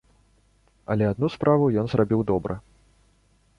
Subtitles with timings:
[0.93, 2.59] Але адну справу ён зрабіў добра.